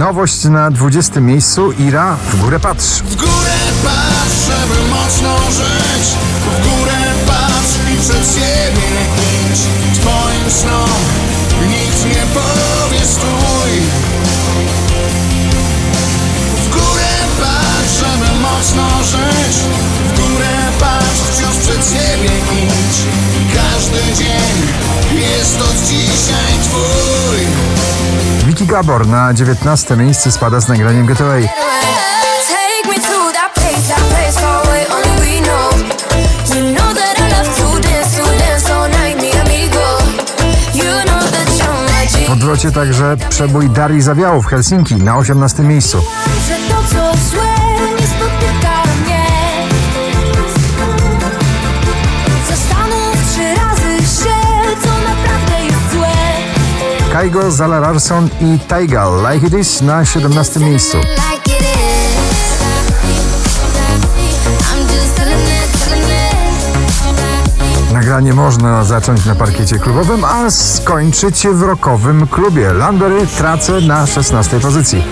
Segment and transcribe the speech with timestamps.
[0.00, 1.72] nowość na 20 miejscu.
[1.72, 3.02] Ira, w górę patrz.
[3.02, 6.06] W górę patrz, żeby mocno żyć.
[6.44, 8.88] W górę patrz i przed siebie
[9.52, 9.60] idź.
[10.00, 11.00] Twoim snom
[11.72, 13.72] nikt nie powie stój.
[16.56, 19.56] W górę patrz, żeby mocno żyć.
[20.08, 22.30] W górę patrz, wciąż przed siebie
[22.64, 22.98] idź.
[23.54, 24.56] Każdy dzień
[25.20, 27.69] jest od dzisiaj twój
[28.60, 31.48] Vicky Gabor na 19 miejsce spada z nagraniem Getaway.
[42.26, 46.02] W odwrocie także przebój Darii Zawiału w Helsinki na 18 miejscu.
[57.20, 60.98] Kaigo, Zala Larsson i Taigal Like It Is na 17 miejscu.
[67.92, 72.72] Nagranie można zacząć na parkiecie klubowym, a skończyć w rockowym klubie.
[72.72, 75.04] Landry tracę na 16 pozycji.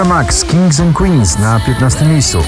[0.00, 2.38] Ava Max, Kings and Queens na 15 miejscu.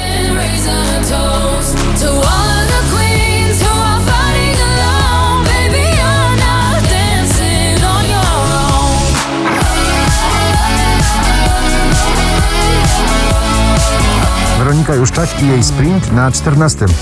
[14.59, 16.87] Weronika Juszczak i jej sprint na 14.
[16.87, 16.94] Tak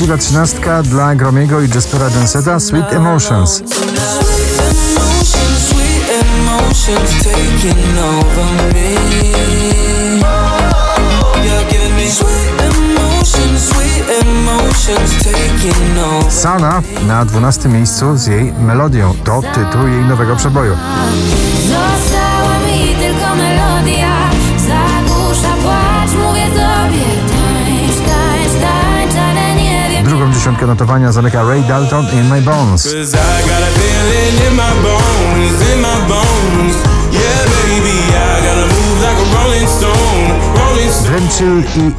[0.00, 3.62] Szczęśliwa trzynastka dla Gromiego i Jaspera Denseta Sweet Emotions.
[16.28, 19.14] Sana na 12 miejscu z jej melodią.
[19.24, 20.76] To tytuł jej nowego przeboju.
[30.40, 32.82] Dziesiątkę notowania zamyka Ray Dalton in My Bones.
[32.82, 33.50] Cause I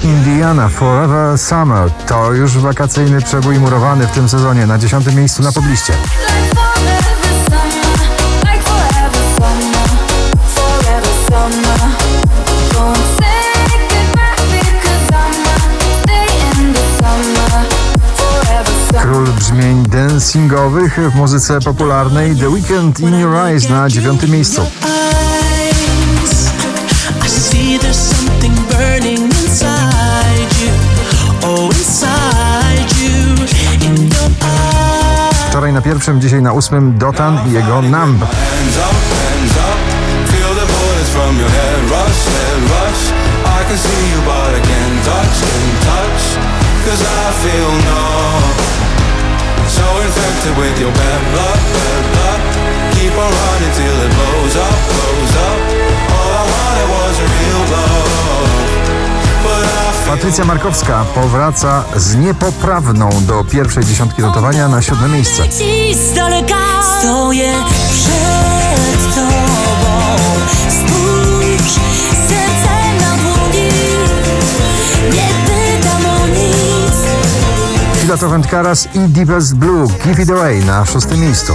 [0.03, 5.51] Indiana Forever Summer to już wakacyjny przebój murowany w tym sezonie na 10 miejscu na
[5.51, 5.93] pobliście.
[20.97, 24.61] W muzyce popularnej The Weekend in Your Eyes na 9 miejscu.
[35.49, 38.25] Wczoraj na pierwszym, dzisiaj na ósmym Dotan i jego Numb.
[50.51, 51.59] Infected with your bad blood.
[52.95, 55.59] Keep on running till it blows up, blows up.
[56.11, 58.11] All I wanted was a real love.
[60.07, 65.43] Patrycja Markowska powraca z niepoprawną do pierwszej dziesiątki notowania na siódme miejsce.
[78.21, 81.53] Filato Wędkaras i Deepest Blue Give It Away na szóstym miejscu.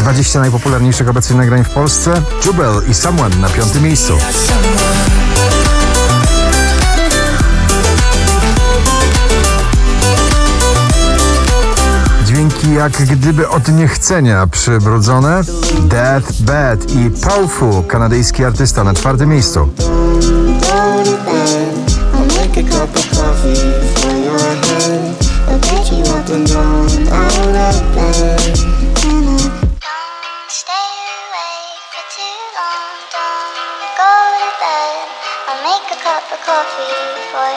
[0.00, 2.22] 20 najpopularniejszych obecnie nagrań w Polsce.
[2.46, 4.18] Jubel i Someone na piątym miejscu.
[12.64, 15.40] Jak gdyby od niechcenia przybrudzone.
[15.82, 19.68] Death Bad i Powerful, kanadyjski artysta na czwartym miejscu.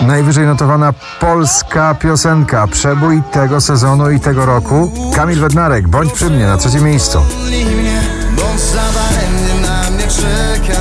[0.02, 4.92] Najwyżej notowana polska piosenka, przebój tego sezonu i tego roku.
[5.16, 7.22] Kamil Bednarek, bądź przy mnie na trzecim miejscu.
[7.46, 8.02] mnie
[8.36, 10.80] Bo za daremnie na mnie czeka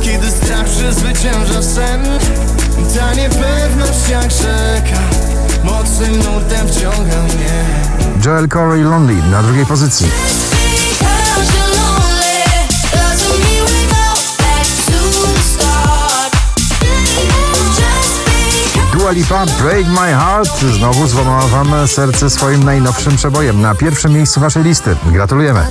[0.00, 2.02] Kiedy strach przezwycięża sen
[2.98, 5.00] Ta niepewność jak rzeka
[5.64, 7.64] Mocnym nurtem wciąga mnie
[8.26, 10.06] Joel Corey Lonely na drugiej pozycji.
[19.12, 24.62] Lipa, Break My Heart znowu złamała wam serce swoim najnowszym przebojem na pierwszym miejscu waszej
[24.62, 24.96] listy.
[25.06, 25.66] Gratulujemy.